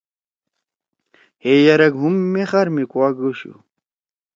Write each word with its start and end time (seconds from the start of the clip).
ہے 1.43 1.53
یَرک 1.65 1.93
ہُم 2.01 2.15
مے 2.31 2.43
خار 2.49 2.67
می 2.73 2.83
کُوا 2.91 3.07
گوشُو 3.17 3.53